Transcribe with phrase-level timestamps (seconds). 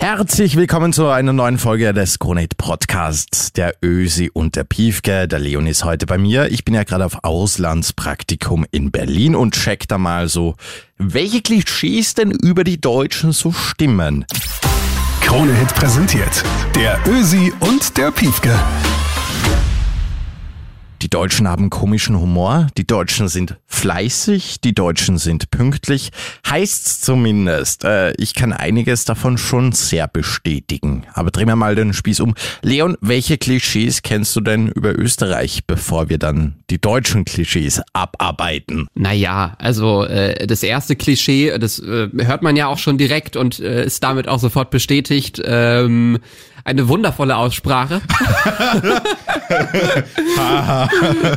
[0.00, 3.52] Herzlich willkommen zu einer neuen Folge des Kronet Podcasts.
[3.52, 5.26] Der Ösi und der Piefke.
[5.26, 6.52] Der Leon ist heute bei mir.
[6.52, 10.54] Ich bin ja gerade auf Auslandspraktikum in Berlin und check da mal so,
[10.98, 14.24] welche Klischees denn über die Deutschen so stimmen.
[15.20, 16.44] Krone Hit präsentiert.
[16.76, 18.56] Der Ösi und der Piefke.
[21.08, 26.10] Die Deutschen haben komischen Humor, die Deutschen sind fleißig, die Deutschen sind pünktlich,
[26.46, 27.84] heißt's zumindest.
[27.84, 31.06] Äh, ich kann einiges davon schon sehr bestätigen.
[31.14, 32.34] Aber drehen wir mal den Spieß um.
[32.60, 38.86] Leon, welche Klischees kennst du denn über Österreich, bevor wir dann die deutschen Klischees abarbeiten?
[38.94, 43.60] Naja, also äh, das erste Klischee, das äh, hört man ja auch schon direkt und
[43.60, 45.40] äh, ist damit auch sofort bestätigt.
[45.42, 46.18] Ähm,
[46.68, 48.02] eine wundervolle Aussprache.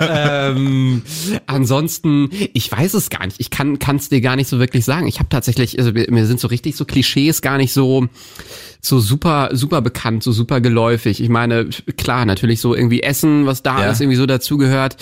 [0.00, 1.02] ähm,
[1.46, 3.40] ansonsten, ich weiß es gar nicht.
[3.40, 5.08] Ich kann es dir gar nicht so wirklich sagen.
[5.08, 8.08] Ich habe tatsächlich, also mir sind so richtig so Klischees gar nicht so
[8.80, 11.20] so super super bekannt, so super geläufig.
[11.20, 13.90] Ich meine, klar, natürlich so irgendwie Essen, was da ja.
[13.90, 14.96] ist, irgendwie so dazugehört.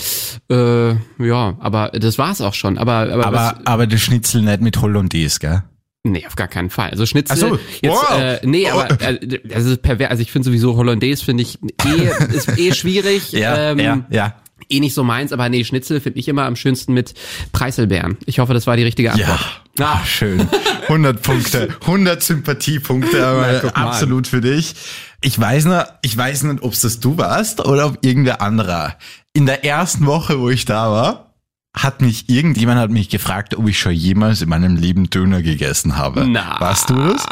[0.49, 2.79] Äh, ja, aber das war's auch schon.
[2.79, 5.63] Aber aber aber, was, aber der Schnitzel nicht mit Hollandaise, gell?
[6.07, 6.91] Nee, auf gar keinen Fall.
[6.91, 7.35] Also Schnitzel.
[7.35, 8.19] Ach so, jetzt, wow.
[8.19, 10.11] äh, nee, aber äh, das ist pervers.
[10.11, 13.31] Also ich finde sowieso Hollandaise finde ich eh ist eh schwierig.
[13.31, 14.35] ja, ähm, ja, ja.
[14.69, 17.15] Eh nicht so meins, aber nee, Schnitzel finde ich immer am schönsten mit
[17.53, 18.17] Preiselbeeren.
[18.27, 19.63] Ich hoffe, das war die richtige Antwort.
[19.79, 20.47] Ja, ah, schön.
[20.83, 24.75] 100 Punkte, 100 Sympathiepunkte, aber Na, absolut für dich.
[25.21, 28.95] Ich weiß noch, ich weiß nicht, ob es das du warst oder ob irgendwer anderer.
[29.33, 31.34] In der ersten Woche, wo ich da war,
[31.75, 35.97] hat mich, irgendjemand hat mich gefragt, ob ich schon jemals in meinem Leben Döner gegessen
[35.97, 36.25] habe.
[36.27, 37.25] Na, Warst du das?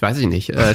[0.00, 0.50] Weiß ich nicht.
[0.50, 0.74] Äh,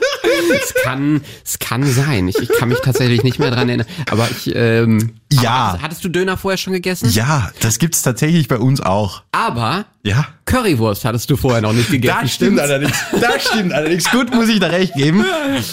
[0.54, 2.28] es kann, es kann sein.
[2.28, 3.86] Ich, ich kann mich tatsächlich nicht mehr dran erinnern.
[4.10, 5.50] Aber ich, ähm, ja.
[5.50, 7.08] Aber hattest du Döner vorher schon gegessen?
[7.10, 9.22] Ja, das gibt's tatsächlich bei uns auch.
[9.30, 10.26] Aber ja.
[10.44, 12.18] Currywurst hattest du vorher noch nicht gegessen.
[12.20, 12.98] Das stimmt allerdings.
[13.20, 14.10] Das stimmt allerdings.
[14.10, 15.24] Gut, muss ich da recht geben.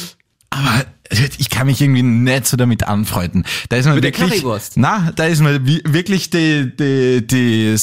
[0.52, 3.46] Aber ich kann mich irgendwie nicht so damit anfreunden.
[3.70, 4.74] Da ist man Mit wirklich, der Currywurst.
[4.78, 7.76] Na, da ist man wirklich die, die, die,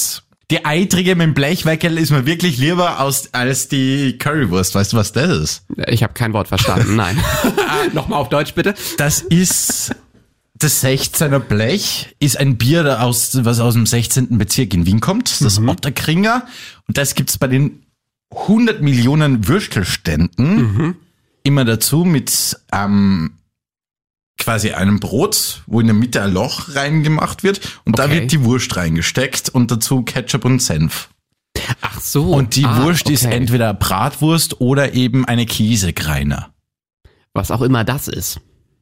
[0.50, 4.74] die eitrige mit dem Blechweckel ist mir wirklich lieber aus, als die Currywurst.
[4.74, 5.64] Weißt du, was das ist?
[5.86, 7.16] Ich habe kein Wort verstanden, nein.
[7.92, 8.74] Nochmal auf Deutsch bitte.
[8.96, 9.94] Das ist
[10.54, 14.38] das 16er Blech, ist ein Bier, aus, was aus dem 16.
[14.38, 15.68] Bezirk in Wien kommt, das mhm.
[15.68, 16.46] Otterkringer.
[16.86, 17.82] Und das gibt's bei den
[18.30, 20.76] 100 Millionen Würstelständen.
[20.76, 20.96] Mhm
[21.42, 23.38] immer dazu mit ähm,
[24.38, 28.08] quasi einem Brot, wo in der Mitte ein Loch reingemacht wird und okay.
[28.08, 31.08] da wird die Wurst reingesteckt und dazu Ketchup und Senf.
[31.80, 32.32] Ach so.
[32.32, 33.14] Und die ah, Wurst okay.
[33.14, 36.52] ist entweder Bratwurst oder eben eine Käsekreiner.
[37.34, 38.40] Was auch immer das ist.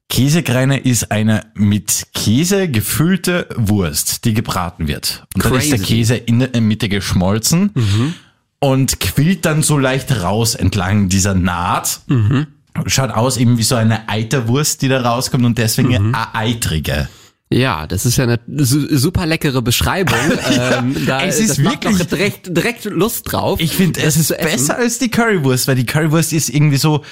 [0.08, 5.24] Käsekreiner ist eine mit Käse gefüllte Wurst, die gebraten wird.
[5.34, 5.52] Und Crazy.
[5.52, 7.70] dann ist der Käse in der Mitte geschmolzen.
[7.74, 8.14] Mhm
[8.60, 12.00] und quillt dann so leicht raus entlang dieser Naht.
[12.06, 12.46] Mhm.
[12.86, 16.14] Schaut aus eben wie so eine Eiterwurst, die da rauskommt und deswegen mhm.
[16.14, 17.08] eine eitrige.
[17.52, 20.18] Ja, das ist ja eine super leckere Beschreibung.
[20.52, 23.58] ähm, da, es ist wirklich direkt, direkt Lust drauf.
[23.60, 27.02] Ich finde, es ist besser als die Currywurst, weil die Currywurst ist irgendwie so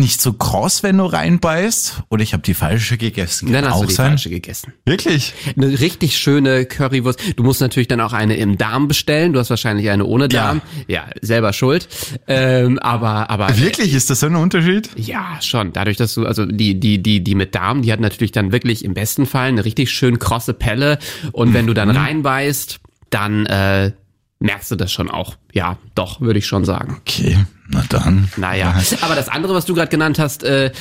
[0.00, 2.02] nicht so kross, wenn du reinbeißt?
[2.08, 3.52] Oder ich habe die falsche gegessen?
[3.52, 4.08] Dann hast auch du die sein?
[4.08, 4.72] falsche gegessen.
[4.84, 5.34] Wirklich?
[5.56, 7.20] Eine richtig schöne Currywurst.
[7.36, 9.32] Du musst natürlich dann auch eine im Darm bestellen.
[9.32, 10.62] Du hast wahrscheinlich eine ohne Darm.
[10.88, 11.88] Ja, ja selber schuld.
[12.26, 13.56] Ähm, aber, aber.
[13.58, 13.94] Wirklich?
[13.94, 14.90] Ist das so ein Unterschied?
[14.96, 15.72] Ja, schon.
[15.72, 18.84] Dadurch, dass du, also die, die, die, die mit Darm, die hat natürlich dann wirklich
[18.84, 20.98] im besten Fall eine richtig schön krosse Pelle.
[21.32, 21.96] Und wenn du dann mhm.
[21.96, 23.92] reinbeißt, dann äh,
[24.40, 25.36] merkst du das schon auch.
[25.52, 26.96] Ja, doch, würde ich schon sagen.
[27.00, 27.36] Okay,
[27.70, 28.28] na dann.
[28.36, 30.72] Naja, aber das andere, was du gerade genannt hast, äh,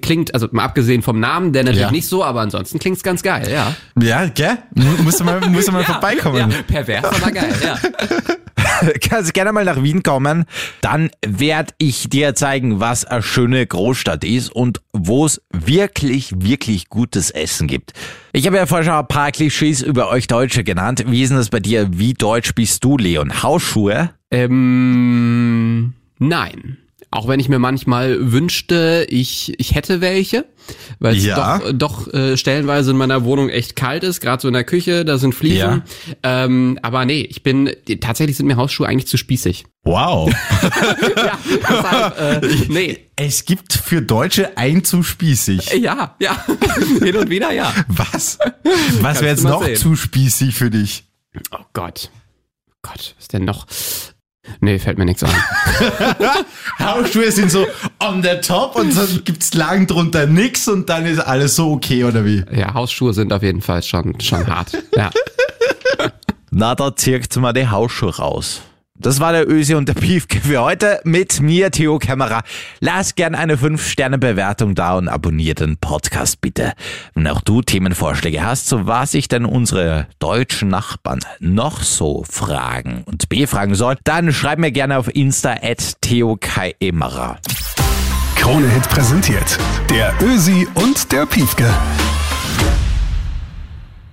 [0.00, 1.90] klingt, also mal abgesehen vom Namen, der natürlich ja.
[1.90, 3.74] nicht so, aber ansonsten klingt's ganz geil, ja.
[4.00, 4.58] Ja, gell?
[5.02, 6.50] Musst du mal, musst du mal ja, vorbeikommen.
[6.50, 7.78] Ja, pervers, aber geil, ja.
[9.00, 10.44] Kannst gerne mal nach Wien kommen.
[10.80, 16.88] Dann werde ich dir zeigen, was eine schöne Großstadt ist und wo es wirklich, wirklich
[16.88, 17.92] gutes Essen gibt.
[18.32, 21.04] Ich habe ja vorher schon ein paar Klischees über euch Deutsche genannt.
[21.08, 21.88] Wie ist denn das bei dir?
[21.92, 23.42] Wie deutsch bist du, Leon?
[23.42, 24.10] Hausschuhe?
[24.30, 25.57] Ähm,
[26.18, 26.78] nein.
[27.10, 30.44] Auch wenn ich mir manchmal wünschte, ich, ich hätte welche,
[30.98, 31.58] weil es ja.
[31.58, 35.06] doch, doch äh, stellenweise in meiner Wohnung echt kalt ist, gerade so in der Küche,
[35.06, 35.84] da sind Fliesen.
[36.22, 36.44] Ja.
[36.44, 37.70] Ähm, aber nee, ich bin,
[38.00, 39.64] tatsächlich sind mir Hausschuhe eigentlich zu spießig.
[39.84, 40.30] Wow.
[41.16, 42.98] ja, deshalb, äh, nee.
[43.16, 45.70] Es gibt für Deutsche ein zu spießig.
[45.80, 46.44] Ja, ja.
[47.02, 47.72] Hin und wieder, ja.
[47.88, 48.38] Was?
[49.00, 49.76] Was wäre jetzt noch sehen.
[49.76, 51.04] zu spießig für dich?
[51.52, 52.10] Oh Gott.
[52.82, 53.66] Gott, was denn noch?
[54.60, 55.30] Nee, fällt mir nichts ein.
[56.78, 57.66] Hausschuhe sind so
[58.00, 62.04] on the top und dann gibt's lang drunter nix und dann ist alles so okay,
[62.04, 62.44] oder wie?
[62.52, 64.72] Ja, Hausschuhe sind auf jeden Fall schon, schon hart.
[64.96, 65.10] Ja.
[66.50, 68.62] Na, da zirkt mal die Hausschuhe raus.
[69.00, 72.42] Das war der Öse und der Piefke für heute mit mir, Theo Kämmerer.
[72.80, 76.72] Lass gern eine 5-Sterne-Bewertung da und abonnier den Podcast bitte.
[77.14, 83.04] Wenn auch du Themenvorschläge hast, so was sich denn unsere deutschen Nachbarn noch so fragen
[83.06, 87.38] und befragen soll, dann schreib mir gerne auf Insta at Theo Kämmerer.
[88.34, 89.58] Krone Hit präsentiert.
[89.90, 91.72] Der Ösi und der Piefke.